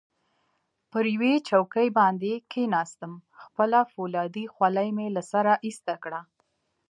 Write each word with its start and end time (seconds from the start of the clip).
پر 0.91 1.03
یوې 1.13 1.33
چوکۍ 1.49 1.87
باندې 1.99 2.31
کښېناستم، 2.51 3.13
خپله 3.43 3.79
فولادي 3.93 4.45
خولۍ 4.53 4.89
مې 4.97 5.07
له 5.15 5.21
سره 5.31 5.51
ایسته 5.67 5.93
کړه. 6.03 6.21